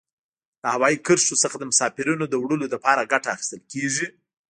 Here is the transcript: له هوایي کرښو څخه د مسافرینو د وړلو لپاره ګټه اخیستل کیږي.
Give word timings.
له 0.61 0.67
هوایي 0.75 0.97
کرښو 1.05 1.35
څخه 1.43 1.55
د 1.57 1.63
مسافرینو 1.71 2.25
د 2.29 2.35
وړلو 2.41 2.65
لپاره 2.73 3.09
ګټه 3.13 3.27
اخیستل 3.35 3.61
کیږي. 3.71 4.07